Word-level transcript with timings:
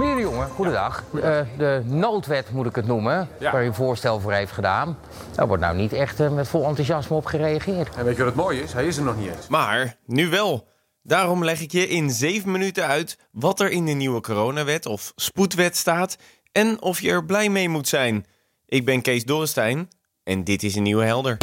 Meneer 0.00 0.14
de 0.14 0.20
Jonge, 0.20 0.46
goedendag. 0.46 1.04
Uh, 1.14 1.22
de 1.56 1.82
noodwet 1.84 2.50
moet 2.50 2.66
ik 2.66 2.76
het 2.76 2.86
noemen, 2.86 3.28
waar 3.40 3.62
u 3.62 3.66
een 3.66 3.74
voorstel 3.74 4.20
voor 4.20 4.32
heeft 4.32 4.52
gedaan. 4.52 4.98
Daar 5.34 5.46
wordt 5.46 5.62
nou 5.62 5.76
niet 5.76 5.92
echt 5.92 6.20
uh, 6.20 6.30
met 6.30 6.48
vol 6.48 6.66
enthousiasme 6.66 7.16
op 7.16 7.24
gereageerd. 7.24 7.96
En 7.96 8.04
weet 8.04 8.16
je 8.16 8.22
wat 8.24 8.34
het 8.34 8.42
mooie 8.42 8.62
is? 8.62 8.72
Hij 8.72 8.86
is 8.86 8.96
er 8.96 9.02
nog 9.02 9.16
niet 9.16 9.28
eens. 9.28 9.48
Maar 9.48 9.96
nu 10.06 10.28
wel. 10.28 10.68
Daarom 11.02 11.44
leg 11.44 11.60
ik 11.60 11.72
je 11.72 11.88
in 11.88 12.10
7 12.10 12.50
minuten 12.50 12.86
uit 12.86 13.18
wat 13.32 13.60
er 13.60 13.70
in 13.70 13.86
de 13.86 13.92
nieuwe 13.92 14.20
coronawet 14.20 14.86
of 14.86 15.12
spoedwet 15.16 15.76
staat 15.76 16.16
en 16.52 16.82
of 16.82 17.00
je 17.00 17.10
er 17.10 17.24
blij 17.24 17.48
mee 17.48 17.68
moet 17.68 17.88
zijn. 17.88 18.26
Ik 18.66 18.84
ben 18.84 19.02
Kees 19.02 19.24
Dorrestein 19.24 19.88
en 20.24 20.44
dit 20.44 20.62
is 20.62 20.74
een 20.74 20.82
nieuwe 20.82 21.04
helder. 21.04 21.36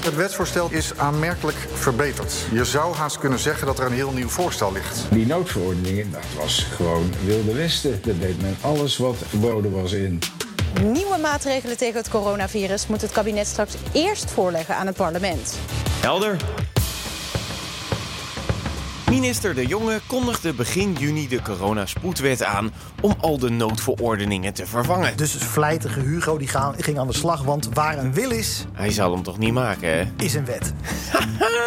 Het 0.00 0.14
wetsvoorstel 0.16 0.70
is 0.70 0.96
aanmerkelijk 0.96 1.56
verbeterd. 1.72 2.34
Je 2.52 2.64
zou 2.64 2.94
haast 2.94 3.18
kunnen 3.18 3.38
zeggen 3.38 3.66
dat 3.66 3.78
er 3.78 3.86
een 3.86 3.92
heel 3.92 4.12
nieuw 4.12 4.28
voorstel 4.28 4.72
ligt. 4.72 5.06
Die 5.10 5.26
noodverordeningen, 5.26 6.10
dat 6.10 6.24
was 6.36 6.66
gewoon 6.74 7.12
wilde 7.24 7.54
westen. 7.54 8.00
Dat 8.02 8.20
deed 8.20 8.42
men 8.42 8.56
alles 8.60 8.96
wat 8.96 9.16
verboden 9.26 9.72
was 9.72 9.92
in. 9.92 10.18
Nieuwe 10.82 11.18
maatregelen 11.18 11.76
tegen 11.76 11.96
het 11.96 12.08
coronavirus 12.08 12.86
moet 12.86 13.00
het 13.00 13.12
kabinet 13.12 13.46
straks 13.46 13.74
eerst 13.92 14.30
voorleggen 14.30 14.76
aan 14.76 14.86
het 14.86 14.96
parlement. 14.96 15.58
Helder. 16.00 16.36
Minister 19.10 19.54
De 19.54 19.66
Jonge 19.66 20.00
kondigde 20.06 20.52
begin 20.52 20.92
juni 20.92 21.28
de 21.28 21.42
coronaspoedwet 21.42 22.44
aan 22.44 22.72
om 23.00 23.14
al 23.20 23.38
de 23.38 23.50
noodverordeningen 23.50 24.54
te 24.54 24.66
vervangen. 24.66 25.16
Dus 25.16 25.32
vlijtige 25.32 26.00
Hugo 26.00 26.38
die 26.38 26.48
ging 26.76 26.98
aan 26.98 27.06
de 27.06 27.12
slag, 27.12 27.42
want 27.42 27.68
waar 27.72 27.98
een 27.98 28.12
wil 28.12 28.30
is... 28.30 28.64
Hij 28.72 28.90
zal 28.90 29.12
hem 29.12 29.22
toch 29.22 29.38
niet 29.38 29.52
maken, 29.52 29.88
hè? 29.88 30.04
Is 30.16 30.34
een 30.34 30.44
wet. 30.44 30.72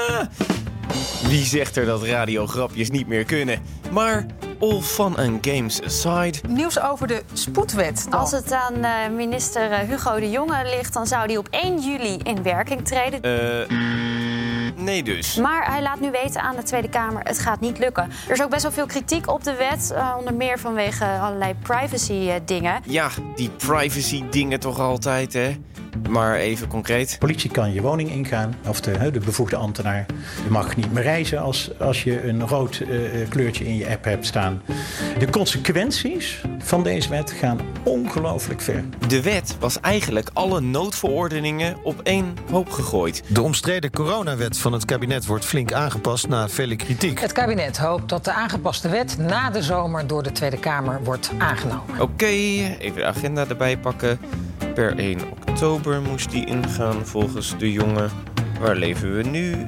Wie 1.29 1.45
zegt 1.45 1.75
er 1.75 1.85
dat 1.85 2.03
radiograpjes 2.03 2.89
niet 2.89 3.07
meer 3.07 3.23
kunnen? 3.23 3.61
Maar 3.91 4.25
all 4.59 4.81
fun 4.81 5.17
and 5.17 5.47
games 5.47 5.81
aside. 5.81 6.47
Nieuws 6.47 6.79
over 6.79 7.07
de 7.07 7.23
spoedwet. 7.33 8.07
Als 8.09 8.31
het 8.31 8.51
aan 8.51 8.77
uh, 8.77 9.15
minister 9.15 9.77
Hugo 9.77 10.19
de 10.19 10.29
Jonge 10.29 10.63
ligt, 10.63 10.93
dan 10.93 11.07
zou 11.07 11.27
die 11.27 11.37
op 11.37 11.47
1 11.49 11.79
juli 11.79 12.17
in 12.23 12.43
werking 12.43 12.85
treden. 12.85 13.21
Eh 13.21 14.32
nee 14.75 15.03
dus. 15.03 15.35
Maar 15.35 15.71
hij 15.71 15.81
laat 15.81 15.99
nu 15.99 16.11
weten 16.11 16.41
aan 16.41 16.55
de 16.55 16.63
Tweede 16.63 16.89
Kamer, 16.89 17.23
het 17.23 17.39
gaat 17.39 17.59
niet 17.59 17.79
lukken. 17.79 18.09
Er 18.27 18.33
is 18.33 18.41
ook 18.41 18.49
best 18.49 18.61
wel 18.61 18.71
veel 18.71 18.85
kritiek 18.85 19.31
op 19.31 19.43
de 19.43 19.55
wet, 19.55 19.91
uh, 19.93 20.15
onder 20.17 20.33
meer 20.33 20.59
vanwege 20.59 21.05
allerlei 21.05 21.53
privacy 21.61 22.31
dingen. 22.45 22.81
Ja, 22.85 23.09
die 23.35 23.49
privacy 23.49 24.23
dingen 24.29 24.59
toch 24.59 24.79
altijd, 24.79 25.33
hè? 25.33 25.57
Maar 26.09 26.35
even 26.35 26.67
concreet. 26.67 27.15
Politie 27.19 27.51
kan 27.51 27.73
je 27.73 27.81
woning 27.81 28.11
ingaan, 28.11 28.55
of 28.67 28.81
de, 28.81 29.11
de 29.11 29.19
bevoegde 29.19 29.55
ambtenaar. 29.55 30.05
Je 30.43 30.49
mag 30.49 30.75
niet 30.75 30.93
meer 30.93 31.03
reizen 31.03 31.41
als, 31.41 31.79
als 31.79 32.03
je 32.03 32.27
een 32.27 32.47
rood 32.47 32.79
uh, 32.89 33.29
kleurtje 33.29 33.65
in 33.65 33.75
je 33.75 33.89
app 33.89 34.03
hebt 34.03 34.25
staan. 34.25 34.61
De 35.19 35.29
consequenties 35.29 36.41
van 36.59 36.83
deze 36.83 37.09
wet 37.09 37.31
gaan 37.31 37.59
ongelooflijk 37.83 38.61
ver. 38.61 38.83
De 39.07 39.21
wet 39.21 39.55
was 39.59 39.79
eigenlijk 39.79 40.29
alle 40.33 40.61
noodverordeningen 40.61 41.77
op 41.83 42.01
één 42.01 42.37
hoop 42.51 42.69
gegooid. 42.69 43.23
De 43.27 43.41
omstreden 43.41 43.91
coronawet 43.91 44.57
van 44.57 44.73
het 44.73 44.85
kabinet 44.85 45.25
wordt 45.25 45.45
flink 45.45 45.73
aangepast 45.73 46.27
na 46.27 46.49
vele 46.49 46.75
kritiek. 46.75 47.19
Het 47.19 47.31
kabinet 47.31 47.77
hoopt 47.77 48.09
dat 48.09 48.25
de 48.25 48.31
aangepaste 48.31 48.89
wet 48.89 49.17
na 49.17 49.49
de 49.49 49.61
zomer 49.61 50.07
door 50.07 50.23
de 50.23 50.31
Tweede 50.31 50.57
Kamer 50.57 51.03
wordt 51.03 51.31
aangenomen. 51.37 52.01
Oké, 52.01 52.25
even 52.25 52.95
de 52.95 53.05
agenda 53.05 53.47
erbij 53.47 53.77
pakken. 53.77 54.19
Per 54.73 54.97
1 54.97 55.19
oktober 55.21 55.42
moest 56.07 56.31
die 56.31 56.45
ingaan 56.45 57.05
volgens 57.05 57.57
de 57.57 57.71
jongen. 57.71 58.09
Waar 58.59 58.75
leven 58.75 59.15
we 59.15 59.23
nu? 59.23 59.65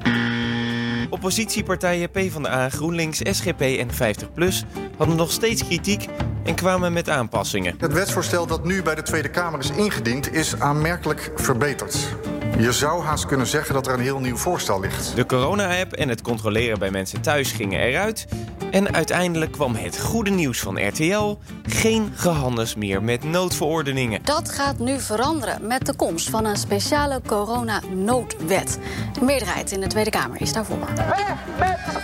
Oppositiepartijen 1.10 2.10
PvdA, 2.10 2.70
GroenLinks, 2.70 3.22
SGP 3.24 3.62
en 3.62 3.88
50PLUS 3.92 4.66
hadden 4.98 5.16
nog 5.16 5.32
steeds 5.32 5.66
kritiek 5.66 6.08
en 6.44 6.56
kwamen 6.56 6.94
met 6.94 7.10
aanpassingen. 7.10 7.76
Het 7.78 7.94
wetsvoorstel 7.94 8.48
dat 8.48 8.66
nu 8.66 8.82
bij 8.84 8.96
de 8.96 9.02
Tweede 9.02 9.30
Kamer 9.30 9.60
is 9.60 9.70
ingediend 9.70 10.34
is 10.34 10.60
aanmerkelijk 10.60 11.32
verbeterd. 11.36 12.16
Je 12.58 12.72
zou 12.72 13.04
haast 13.04 13.26
kunnen 13.26 13.48
zeggen 13.48 13.74
dat 13.74 13.88
er 13.88 13.94
een 13.94 14.00
heel 14.00 14.20
nieuw 14.20 14.38
voorstel 14.38 14.80
ligt. 14.80 15.16
De 15.16 15.26
corona-app 15.26 15.94
en 15.94 16.10
het 16.10 16.22
controleren 16.22 16.80
bij 16.80 16.92
mensen 16.92 17.22
thuis 17.22 17.52
gingen 17.52 17.80
eruit. 17.80 18.28
En 18.72 18.94
uiteindelijk 18.94 19.52
kwam 19.52 19.76
het 19.76 20.00
goede 20.00 20.32
nieuws 20.32 20.60
van 20.60 20.88
RTL: 20.88 21.38
geen 21.64 22.12
gehandels 22.16 22.76
meer 22.76 23.04
met 23.04 23.24
noodverordeningen. 23.24 24.20
Dat 24.24 24.50
gaat 24.50 24.80
nu 24.80 25.00
veranderen 25.00 25.68
met 25.68 25.86
de 25.86 25.96
komst 25.96 26.30
van 26.30 26.46
een 26.46 26.58
speciale 26.58 27.22
corona-noodwet. 27.28 28.80
De 29.14 29.24
meerderheid 29.24 29.72
in 29.72 29.80
de 29.80 29.88
Tweede 29.88 30.10
Kamer 30.10 30.42
is 30.42 30.54
daarvoor. 30.54 30.78
Weg 30.96 31.36
met 31.60 31.78
de 31.86 32.02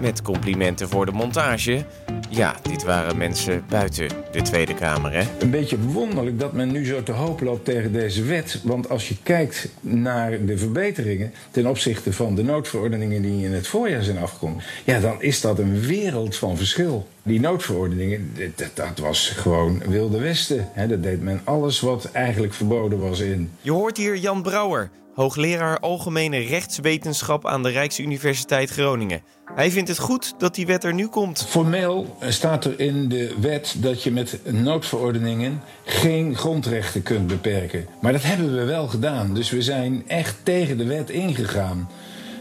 Met 0.00 0.22
complimenten 0.22 0.88
voor 0.88 1.06
de 1.06 1.12
montage. 1.12 1.84
Ja, 2.28 2.54
dit 2.62 2.84
waren 2.84 3.16
mensen 3.16 3.64
buiten 3.68 4.08
de 4.32 4.42
Tweede 4.42 4.74
Kamer, 4.74 5.12
hè? 5.12 5.22
Een 5.38 5.50
beetje 5.50 5.78
wonderlijk 5.78 6.38
dat 6.40 6.52
men 6.52 6.72
nu 6.72 6.84
zo 6.84 7.02
te 7.02 7.12
hoop 7.12 7.40
loopt 7.40 7.64
tegen 7.64 7.92
deze 7.92 8.22
wet. 8.22 8.60
Want 8.64 8.88
als 8.88 9.08
je 9.08 9.16
kijkt 9.22 9.68
naar 9.80 10.44
de 10.44 10.58
verbeteringen 10.58 11.32
ten 11.50 11.66
opzichte 11.66 12.12
van 12.12 12.34
de 12.34 12.42
noodverordeningen 12.42 13.22
die 13.22 13.44
in 13.44 13.52
het 13.52 13.66
voorjaar 13.66 14.02
zijn 14.02 14.18
afgekomen, 14.18 14.62
ja, 14.84 15.00
dan 15.00 15.22
is 15.22 15.40
dat 15.40 15.58
een 15.58 15.80
wereld 15.80 16.36
van 16.36 16.56
verschil. 16.56 17.06
Die 17.22 17.40
noodverordeningen, 17.40 18.32
dat, 18.54 18.70
dat 18.74 18.98
was 18.98 19.28
gewoon 19.28 19.82
Wilde 19.86 20.18
Westen. 20.18 20.68
Hè? 20.72 20.86
Dat 20.86 21.02
deed 21.02 21.22
men 21.22 21.40
alles 21.44 21.80
wat 21.80 22.10
eigenlijk 22.12 22.54
verboden 22.54 22.98
was 22.98 23.20
in. 23.20 23.50
Je 23.60 23.72
hoort 23.72 23.96
hier 23.96 24.16
Jan 24.16 24.42
Brouwer, 24.42 24.90
hoogleraar 25.16 25.78
Algemene 25.78 26.38
Rechtswetenschap 26.38 27.46
aan 27.46 27.62
de 27.62 27.68
Rijksuniversiteit 27.68 28.70
Groningen. 28.70 29.22
Hij 29.54 29.70
vindt 29.70 29.88
het 29.88 29.98
goed 29.98 30.34
dat 30.38 30.54
die 30.54 30.66
wet 30.66 30.84
er 30.84 30.94
nu 30.94 31.06
komt. 31.06 31.46
Formeel 31.48 32.16
staat 32.20 32.64
er 32.64 32.80
in 32.80 33.08
de 33.08 33.34
wet 33.40 33.74
dat 33.78 34.02
je 34.02 34.10
met 34.10 34.40
noodverordeningen 34.52 35.62
geen 35.84 36.36
grondrechten 36.36 37.02
kunt 37.02 37.26
beperken. 37.26 37.86
Maar 38.00 38.12
dat 38.12 38.22
hebben 38.22 38.56
we 38.56 38.64
wel 38.64 38.86
gedaan. 38.86 39.34
Dus 39.34 39.50
we 39.50 39.62
zijn 39.62 40.04
echt 40.06 40.36
tegen 40.42 40.78
de 40.78 40.86
wet 40.86 41.10
ingegaan. 41.10 41.88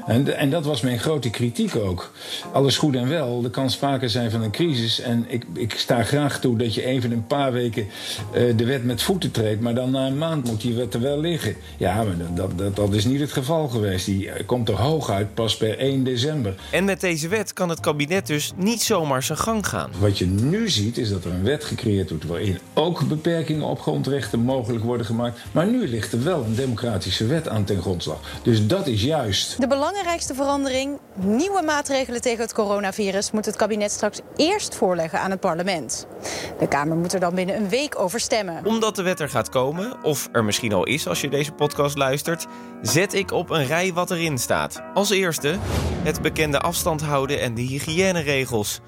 En, 0.05 0.37
en, 0.37 0.49
dat 0.49 0.65
was 0.65 0.81
mijn 0.81 0.99
grote 0.99 1.29
kritiek 1.29 1.75
ook. 1.75 2.11
Alles 2.51 2.77
goed 2.77 2.95
en 2.95 3.09
wel, 3.09 3.43
er 3.43 3.49
kan 3.49 3.69
sprake 3.69 4.09
zijn 4.09 4.31
van 4.31 4.41
een 4.41 4.51
crisis. 4.51 4.99
En 4.99 5.25
ik, 5.27 5.43
ik 5.53 5.73
sta 5.77 6.03
graag 6.03 6.39
toe 6.39 6.57
dat 6.57 6.73
je 6.73 6.85
even 6.85 7.11
een 7.11 7.27
paar 7.27 7.51
weken 7.51 7.87
uh, 8.35 8.57
de 8.57 8.65
wet 8.65 8.83
met 8.83 9.01
voeten 9.01 9.31
treedt. 9.31 9.61
Maar 9.61 9.75
dan 9.75 9.91
na 9.91 10.07
een 10.07 10.17
maand 10.17 10.47
moet 10.47 10.61
die 10.61 10.73
wet 10.73 10.93
er 10.93 11.01
wel 11.01 11.19
liggen. 11.19 11.55
Ja, 11.77 12.03
maar 12.03 12.15
dat, 12.35 12.57
dat, 12.57 12.75
dat 12.75 12.93
is 12.93 13.05
niet 13.05 13.19
het 13.19 13.31
geval 13.31 13.67
geweest. 13.67 14.05
Die 14.05 14.29
komt 14.45 14.69
er 14.69 14.75
hooguit 14.75 15.33
pas 15.33 15.57
per 15.57 15.77
1 15.77 16.03
december. 16.03 16.55
En 16.71 16.85
met 16.85 17.01
deze 17.01 17.27
wet 17.27 17.53
kan 17.53 17.69
het 17.69 17.79
kabinet 17.79 18.27
dus 18.27 18.51
niet 18.55 18.81
zomaar 18.81 19.23
zijn 19.23 19.37
gang 19.37 19.67
gaan. 19.67 19.89
Wat 19.99 20.17
je 20.17 20.25
nu 20.25 20.69
ziet 20.69 20.97
is 20.97 21.09
dat 21.09 21.25
er 21.25 21.31
een 21.31 21.43
wet 21.43 21.63
gecreëerd 21.63 22.09
wordt... 22.09 22.25
waarin 22.25 22.59
ook 22.73 23.07
beperkingen 23.07 23.67
op 23.67 23.81
grondrechten 23.81 24.39
mogelijk 24.39 24.83
worden 24.83 25.05
gemaakt. 25.05 25.39
Maar 25.51 25.67
nu 25.67 25.87
ligt 25.87 26.13
er 26.13 26.23
wel 26.23 26.43
een 26.43 26.55
democratische 26.55 27.25
wet 27.25 27.47
aan 27.47 27.63
ten 27.63 27.81
grondslag. 27.81 28.19
Dus 28.43 28.67
dat 28.67 28.87
is 28.87 29.03
juist. 29.03 29.61
De 29.61 29.67
belangrijkste 29.95 30.43
verandering, 30.43 30.99
nieuwe 31.13 31.61
maatregelen 31.61 32.21
tegen 32.21 32.41
het 32.41 32.53
coronavirus, 32.53 33.31
moet 33.31 33.45
het 33.45 33.55
kabinet 33.55 33.91
straks 33.91 34.19
eerst 34.35 34.75
voorleggen 34.75 35.19
aan 35.19 35.31
het 35.31 35.39
parlement. 35.39 36.07
De 36.59 36.67
Kamer 36.67 36.97
moet 36.97 37.13
er 37.13 37.19
dan 37.19 37.35
binnen 37.35 37.55
een 37.55 37.69
week 37.69 37.99
over 37.99 38.19
stemmen. 38.19 38.65
Omdat 38.65 38.95
de 38.95 39.03
wet 39.03 39.19
er 39.19 39.29
gaat 39.29 39.49
komen, 39.49 40.03
of 40.03 40.29
er 40.31 40.43
misschien 40.43 40.73
al 40.73 40.83
is 40.83 41.07
als 41.07 41.21
je 41.21 41.29
deze 41.29 41.51
podcast 41.51 41.97
luistert, 41.97 42.45
zet 42.81 43.13
ik 43.13 43.31
op 43.31 43.49
een 43.49 43.65
rij 43.65 43.93
wat 43.93 44.11
erin 44.11 44.37
staat. 44.37 44.81
Als 44.93 45.09
eerste 45.09 45.57
het 46.03 46.21
bekende 46.21 46.59
afstand 46.59 47.01
houden 47.01 47.41
en 47.41 47.53
de 47.53 47.61
hygiëneregels. 47.61 48.79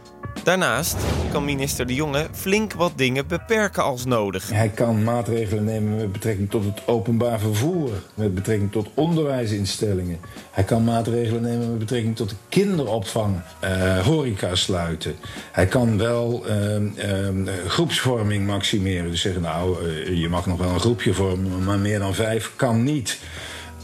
Daarnaast 0.44 0.96
kan 1.32 1.46
minister 1.46 1.88
De 1.88 1.94
Jonge 1.94 2.28
flink 2.32 2.74
wat 2.74 2.92
dingen 2.96 3.28
beperken 3.28 3.84
als 3.84 4.06
nodig. 4.06 4.50
Hij 4.50 4.70
kan 4.70 5.04
maatregelen 5.04 5.64
nemen 5.64 5.96
met 5.96 6.12
betrekking 6.12 6.50
tot 6.50 6.64
het 6.64 6.88
openbaar 6.88 7.40
vervoer, 7.40 7.90
met 8.14 8.36
betrekking 8.36 8.72
tot 8.72 8.88
onderwijsinstellingen. 8.94 10.20
Hij 10.52 10.64
kan 10.64 10.84
maatregelen 10.84 11.42
nemen 11.42 11.70
met 11.70 11.80
betrekking 11.80 12.16
tot 12.16 12.30
de 12.30 12.36
kinderopvang, 12.50 13.36
uh, 13.64 14.00
horeca 14.00 14.56
sluiten. 14.56 15.16
Hij 15.52 15.66
kan 15.66 15.98
wel 15.98 16.44
uh, 16.48 16.76
uh, 16.76 17.54
groepsvorming 17.68 18.46
maximeren. 18.46 19.12
Dus 19.12 19.22
zeggen, 19.22 19.42
nou, 19.42 19.92
je 20.14 20.30
mag 20.30 20.46
nog 20.46 20.58
wel 20.58 20.70
een 20.70 20.80
groepje 20.80 21.14
vormen, 21.14 21.64
maar 21.64 21.80
meer 21.80 22.00
dan 22.00 22.14
vijf 22.14 22.52
kan 22.56 22.84
niet. 22.84 23.20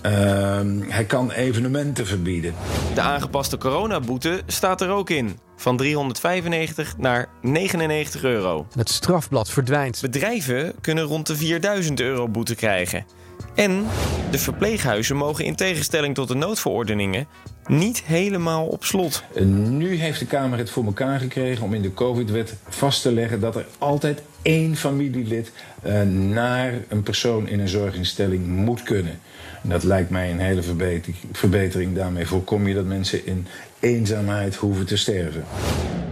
Ehm, 0.01 0.81
hij 0.87 1.05
kan 1.05 1.31
evenementen 1.31 2.05
verbieden. 2.05 2.53
De 2.93 3.01
aangepaste 3.01 3.57
coronaboete 3.57 4.41
staat 4.47 4.81
er 4.81 4.89
ook 4.89 5.09
in. 5.09 5.39
Van 5.63 5.77
395 5.77 6.97
naar 6.97 7.29
99 7.41 8.23
euro. 8.23 8.67
Het 8.75 8.89
strafblad 8.89 9.49
verdwijnt. 9.49 10.01
Bedrijven 10.01 10.73
kunnen 10.81 11.03
rond 11.03 11.27
de 11.27 11.35
4000 11.35 11.99
euro 11.99 12.27
boete 12.27 12.55
krijgen. 12.55 13.05
En 13.55 13.85
de 14.31 14.37
verpleeghuizen 14.37 15.15
mogen 15.15 15.45
in 15.45 15.55
tegenstelling 15.55 16.15
tot 16.15 16.27
de 16.27 16.35
noodverordeningen 16.35 17.27
niet 17.67 18.03
helemaal 18.03 18.65
op 18.65 18.83
slot. 18.83 19.23
Nu 19.45 19.95
heeft 19.95 20.19
de 20.19 20.25
Kamer 20.25 20.57
het 20.57 20.69
voor 20.69 20.85
elkaar 20.85 21.19
gekregen 21.19 21.63
om 21.63 21.73
in 21.73 21.81
de 21.81 21.93
COVID-wet 21.93 22.55
vast 22.69 23.01
te 23.01 23.11
leggen 23.11 23.39
dat 23.39 23.55
er 23.55 23.65
altijd 23.77 24.21
één 24.41 24.75
familielid 24.75 25.51
uh, 25.85 26.01
naar 26.01 26.73
een 26.87 27.03
persoon 27.03 27.47
in 27.47 27.59
een 27.59 27.67
zorginstelling 27.67 28.47
moet 28.47 28.83
kunnen. 28.83 29.19
Dat 29.61 29.83
lijkt 29.83 30.09
mij 30.09 30.31
een 30.31 30.39
hele 30.39 30.61
verbetering. 30.61 31.17
verbetering. 31.31 31.95
Daarmee 31.95 32.27
voorkom 32.27 32.67
je 32.67 32.73
dat 32.73 32.85
mensen 32.85 33.25
in 33.25 33.47
eenzaamheid 33.79 34.55
hoeven 34.55 34.85
te 34.85 34.97
sterven. 34.97 35.45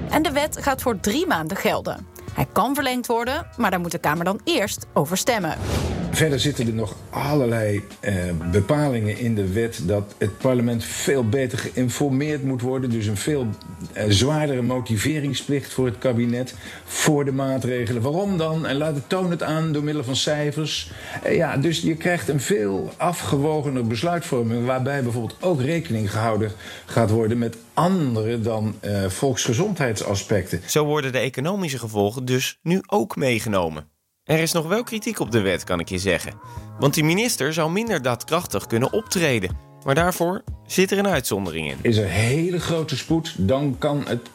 En 0.09 0.21
de 0.21 0.31
wet 0.31 0.57
gaat 0.61 0.81
voor 0.81 0.99
drie 0.99 1.27
maanden 1.27 1.57
gelden. 1.57 2.07
Hij 2.33 2.47
kan 2.53 2.75
verlengd 2.75 3.07
worden, 3.07 3.47
maar 3.57 3.71
daar 3.71 3.79
moet 3.79 3.91
de 3.91 3.97
Kamer 3.97 4.25
dan 4.25 4.41
eerst 4.43 4.85
over 4.93 5.17
stemmen. 5.17 5.57
Verder 6.11 6.39
zitten 6.39 6.67
er 6.67 6.73
nog 6.73 6.95
allerlei 7.09 7.81
eh, 7.99 8.13
bepalingen 8.51 9.17
in 9.17 9.35
de 9.35 9.51
wet 9.53 9.81
dat 9.85 10.15
het 10.17 10.37
parlement 10.37 10.83
veel 10.83 11.29
beter 11.29 11.57
geïnformeerd 11.57 12.43
moet 12.43 12.61
worden. 12.61 12.89
Dus 12.89 13.05
een 13.05 13.17
veel 13.17 13.47
eh, 13.93 14.05
zwaardere 14.09 14.61
motiveringsplicht 14.61 15.73
voor 15.73 15.85
het 15.85 15.97
kabinet 15.97 16.55
voor 16.83 17.25
de 17.25 17.31
maatregelen. 17.31 18.01
Waarom 18.01 18.37
dan? 18.37 18.65
En 18.65 18.75
laat 18.75 18.95
het 18.95 19.09
toon 19.09 19.31
het 19.31 19.43
aan 19.43 19.71
door 19.71 19.83
middel 19.83 20.03
van 20.03 20.15
cijfers. 20.15 20.91
Eh, 21.23 21.35
ja, 21.35 21.57
dus 21.57 21.81
je 21.81 21.95
krijgt 21.95 22.27
een 22.27 22.39
veel 22.39 22.93
afgewogener 22.97 23.87
besluitvorming 23.87 24.65
waarbij 24.65 25.03
bijvoorbeeld 25.03 25.37
ook 25.41 25.61
rekening 25.61 26.11
gehouden 26.11 26.51
gaat 26.85 27.09
worden 27.09 27.37
met 27.37 27.57
andere 27.73 28.41
dan 28.41 28.75
eh, 28.79 29.05
volksgezondheidsaspecten. 29.05 30.61
Zo 30.65 30.85
worden 30.85 31.11
de 31.11 31.19
economische 31.19 31.79
gevolgen 31.79 32.25
dus 32.25 32.59
nu 32.61 32.81
ook 32.87 33.15
meegenomen. 33.15 33.89
Er 34.31 34.39
is 34.39 34.51
nog 34.51 34.67
wel 34.67 34.83
kritiek 34.83 35.19
op 35.19 35.31
de 35.31 35.41
wet, 35.41 35.63
kan 35.63 35.79
ik 35.79 35.89
je 35.89 35.97
zeggen. 35.97 36.33
Want 36.79 36.93
die 36.93 37.03
minister 37.03 37.53
zou 37.53 37.71
minder 37.71 38.01
daadkrachtig 38.01 38.67
kunnen 38.67 38.93
optreden. 38.93 39.57
Maar 39.83 39.95
daarvoor 39.95 40.43
zit 40.65 40.91
er 40.91 40.97
een 40.97 41.07
uitzondering 41.07 41.71
in. 41.71 41.77
Is 41.81 41.97
er 41.97 42.07
hele 42.07 42.59
grote 42.59 42.97
spoed, 42.97 43.33
dan 43.37 43.75
kan 43.77 44.03
het, 44.07 44.29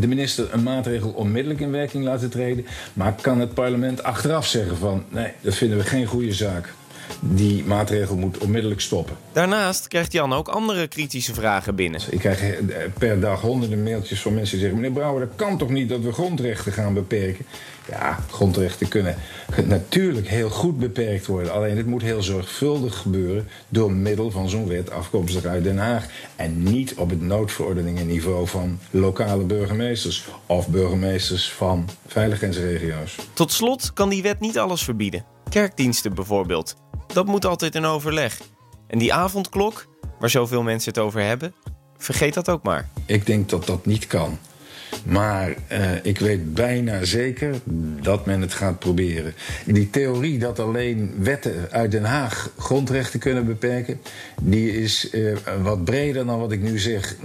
de 0.00 0.06
minister 0.06 0.48
een 0.52 0.62
maatregel 0.62 1.10
onmiddellijk 1.10 1.60
in 1.60 1.70
werking 1.70 2.04
laten 2.04 2.30
treden. 2.30 2.66
Maar 2.92 3.14
kan 3.20 3.40
het 3.40 3.54
parlement 3.54 4.02
achteraf 4.02 4.46
zeggen 4.46 4.76
van 4.76 5.04
nee, 5.08 5.32
dat 5.40 5.54
vinden 5.54 5.78
we 5.78 5.84
geen 5.84 6.06
goede 6.06 6.32
zaak. 6.32 6.74
Die 7.20 7.64
maatregel 7.64 8.16
moet 8.16 8.38
onmiddellijk 8.38 8.80
stoppen. 8.80 9.16
Daarnaast 9.32 9.88
krijgt 9.88 10.12
Jan 10.12 10.32
ook 10.32 10.48
andere 10.48 10.88
kritische 10.88 11.34
vragen 11.34 11.74
binnen. 11.74 12.00
Ik 12.10 12.18
krijg 12.18 12.42
eh, 12.42 12.56
per 12.98 13.20
dag 13.20 13.40
honderden 13.40 13.82
mailtjes 13.82 14.20
van 14.20 14.34
mensen 14.34 14.50
die 14.50 14.60
zeggen... 14.60 14.80
meneer 14.80 14.96
Brouwer, 14.96 15.26
dat 15.26 15.36
kan 15.36 15.58
toch 15.58 15.68
niet 15.68 15.88
dat 15.88 16.00
we 16.00 16.12
grondrechten 16.12 16.72
gaan 16.72 16.94
beperken? 16.94 17.44
Ja, 17.88 18.18
grondrechten 18.30 18.88
kunnen 18.88 19.16
natuurlijk 19.64 20.28
heel 20.28 20.50
goed 20.50 20.78
beperkt 20.78 21.26
worden. 21.26 21.52
Alleen 21.52 21.76
het 21.76 21.86
moet 21.86 22.02
heel 22.02 22.22
zorgvuldig 22.22 22.98
gebeuren 22.98 23.48
door 23.68 23.92
middel 23.92 24.30
van 24.30 24.48
zo'n 24.48 24.68
wet 24.68 24.90
afkomstig 24.90 25.44
uit 25.44 25.64
Den 25.64 25.78
Haag. 25.78 26.06
En 26.36 26.62
niet 26.62 26.94
op 26.94 27.10
het 27.10 27.20
noodverordeningenniveau 27.20 28.46
van 28.46 28.78
lokale 28.90 29.44
burgemeesters 29.44 30.28
of 30.46 30.68
burgemeesters 30.68 31.52
van 31.52 31.88
veiligheidsregio's. 32.06 33.16
Tot 33.32 33.52
slot 33.52 33.92
kan 33.92 34.08
die 34.08 34.22
wet 34.22 34.40
niet 34.40 34.58
alles 34.58 34.82
verbieden. 34.82 35.24
Kerkdiensten 35.48 36.14
bijvoorbeeld. 36.14 36.81
Dat 37.12 37.26
moet 37.26 37.46
altijd 37.46 37.74
in 37.74 37.84
overleg. 37.84 38.40
En 38.86 38.98
die 38.98 39.14
avondklok, 39.14 39.86
waar 40.18 40.30
zoveel 40.30 40.62
mensen 40.62 40.92
het 40.92 41.02
over 41.02 41.22
hebben, 41.22 41.54
vergeet 41.98 42.34
dat 42.34 42.48
ook 42.48 42.62
maar. 42.62 42.88
Ik 43.06 43.26
denk 43.26 43.48
dat 43.48 43.66
dat 43.66 43.86
niet 43.86 44.06
kan. 44.06 44.38
Maar 45.04 45.54
uh, 45.72 45.78
ik 46.02 46.18
weet 46.18 46.54
bijna 46.54 47.04
zeker 47.04 47.54
dat 48.00 48.26
men 48.26 48.40
het 48.40 48.54
gaat 48.54 48.78
proberen. 48.78 49.34
Die 49.66 49.90
theorie 49.90 50.38
dat 50.38 50.58
alleen 50.58 51.14
wetten 51.18 51.68
uit 51.70 51.90
Den 51.90 52.04
Haag 52.04 52.50
grondrechten 52.58 53.20
kunnen 53.20 53.46
beperken, 53.46 54.00
die 54.40 54.80
is 54.80 55.08
uh, 55.12 55.36
wat 55.62 55.84
breder 55.84 56.26
dan 56.26 56.38
wat 56.38 56.52
ik 56.52 56.62
nu 56.62 56.78
zeg. 56.78 57.16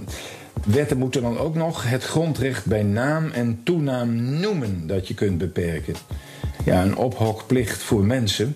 Wetten 0.64 0.98
moeten 0.98 1.22
dan 1.22 1.38
ook 1.38 1.54
nog 1.54 1.90
het 1.90 2.04
grondrecht 2.04 2.66
bij 2.66 2.82
naam 2.82 3.30
en 3.30 3.60
toenaam 3.64 4.40
noemen 4.40 4.86
dat 4.86 5.08
je 5.08 5.14
kunt 5.14 5.38
beperken. 5.38 5.94
Ja, 6.64 6.82
een 6.82 6.96
ophokplicht 6.96 7.82
voor 7.82 8.04
mensen. 8.04 8.54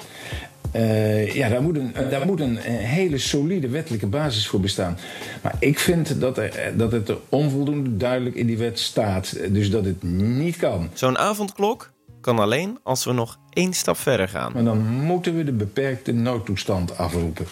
Uh, 0.77 1.35
ja, 1.35 1.49
daar 1.49 1.63
moet, 1.63 1.77
een, 1.77 1.95
daar 2.11 2.27
moet 2.27 2.41
een 2.41 2.57
hele 2.57 3.19
solide 3.19 3.69
wettelijke 3.69 4.07
basis 4.07 4.47
voor 4.47 4.61
bestaan. 4.61 4.99
Maar 5.43 5.55
ik 5.59 5.79
vind 5.79 6.21
dat, 6.21 6.39
er, 6.39 6.73
dat 6.77 6.93
het 6.93 7.09
er 7.09 7.19
onvoldoende 7.29 7.97
duidelijk 7.97 8.37
in 8.37 8.47
die 8.47 8.59
wet 8.59 8.79
staat. 8.79 9.37
Dus 9.49 9.71
dat 9.71 9.85
het 9.85 10.03
niet 10.03 10.57
kan. 10.57 10.91
Zo'n 10.95 11.19
avondklok 11.19 11.93
kan 12.21 12.39
alleen 12.39 12.79
als 12.83 13.05
we 13.05 13.13
nog 13.13 13.39
één 13.51 13.73
stap 13.73 13.97
verder 13.97 14.29
gaan. 14.29 14.53
Maar 14.53 14.65
dan 14.65 14.79
moeten 14.83 15.37
we 15.37 15.45
de 15.45 15.53
beperkte 15.53 16.13
noodtoestand 16.13 16.99
afroepen. 16.99 17.47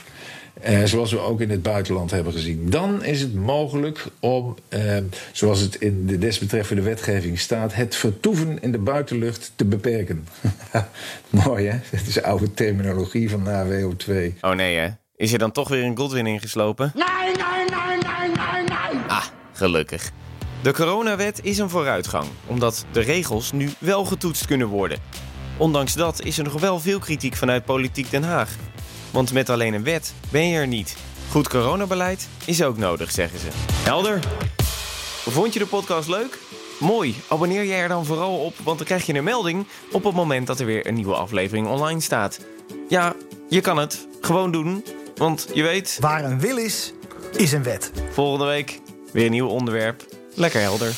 Uh, 0.68 0.84
zoals 0.84 1.12
we 1.12 1.18
ook 1.18 1.40
in 1.40 1.50
het 1.50 1.62
buitenland 1.62 2.10
hebben 2.10 2.32
gezien. 2.32 2.70
Dan 2.70 3.04
is 3.04 3.20
het 3.20 3.34
mogelijk 3.34 4.06
om, 4.20 4.54
uh, 4.68 4.96
zoals 5.32 5.60
het 5.60 5.74
in 5.74 6.06
de 6.06 6.18
desbetreffende 6.18 6.82
wetgeving 6.82 7.38
staat, 7.38 7.74
het 7.74 7.96
vertoeven 7.96 8.62
in 8.62 8.72
de 8.72 8.78
buitenlucht 8.78 9.52
te 9.56 9.64
beperken. 9.64 10.26
Mooi 11.44 11.66
hè? 11.66 11.78
Dat 11.90 12.06
is 12.06 12.22
oude 12.22 12.54
terminologie 12.54 13.30
van 13.30 13.46
AWO2. 13.46 14.12
Oh 14.40 14.50
nee 14.50 14.76
hè? 14.76 14.88
Is 15.16 15.32
er 15.32 15.38
dan 15.38 15.52
toch 15.52 15.68
weer 15.68 15.84
een 15.84 15.96
Godwin 15.96 16.26
ingeslopen? 16.26 16.92
Nee, 16.94 17.06
nee, 17.24 17.34
nee, 17.34 17.98
nee, 17.98 18.28
nee, 18.28 18.62
nee! 18.62 19.02
Ah, 19.08 19.24
gelukkig. 19.52 20.10
De 20.62 20.72
coronawet 20.72 21.40
is 21.42 21.58
een 21.58 21.70
vooruitgang, 21.70 22.26
omdat 22.46 22.84
de 22.92 23.00
regels 23.00 23.52
nu 23.52 23.70
wel 23.78 24.04
getoetst 24.04 24.46
kunnen 24.46 24.66
worden. 24.66 24.98
Ondanks 25.56 25.94
dat 25.94 26.22
is 26.22 26.38
er 26.38 26.44
nog 26.44 26.60
wel 26.60 26.80
veel 26.80 26.98
kritiek 26.98 27.36
vanuit 27.36 27.64
Politiek 27.64 28.10
Den 28.10 28.22
Haag. 28.22 28.56
Want 29.10 29.32
met 29.32 29.48
alleen 29.48 29.74
een 29.74 29.84
wet 29.84 30.14
ben 30.30 30.48
je 30.48 30.58
er 30.58 30.66
niet. 30.66 30.96
Goed 31.30 31.48
coronabeleid 31.48 32.28
is 32.44 32.62
ook 32.62 32.76
nodig, 32.76 33.10
zeggen 33.10 33.38
ze. 33.38 33.48
Helder. 33.72 34.20
Vond 35.26 35.52
je 35.52 35.58
de 35.58 35.66
podcast 35.66 36.08
leuk? 36.08 36.38
Mooi, 36.80 37.16
abonneer 37.28 37.62
je 37.62 37.72
er 37.72 37.88
dan 37.88 38.04
vooral 38.04 38.38
op, 38.38 38.54
want 38.64 38.78
dan 38.78 38.86
krijg 38.86 39.06
je 39.06 39.14
een 39.14 39.24
melding 39.24 39.66
op 39.92 40.04
het 40.04 40.14
moment 40.14 40.46
dat 40.46 40.60
er 40.60 40.66
weer 40.66 40.86
een 40.86 40.94
nieuwe 40.94 41.14
aflevering 41.14 41.66
online 41.66 42.00
staat. 42.00 42.40
Ja, 42.88 43.14
je 43.48 43.60
kan 43.60 43.76
het. 43.76 44.06
Gewoon 44.20 44.52
doen, 44.52 44.84
want 45.16 45.48
je 45.54 45.62
weet... 45.62 45.96
Waar 46.00 46.24
een 46.24 46.40
wil 46.40 46.56
is, 46.56 46.92
is 47.36 47.52
een 47.52 47.62
wet. 47.62 47.92
Volgende 48.10 48.44
week 48.44 48.80
weer 49.12 49.24
een 49.24 49.30
nieuw 49.30 49.48
onderwerp. 49.48 50.04
Lekker 50.34 50.60
helder. 50.60 50.94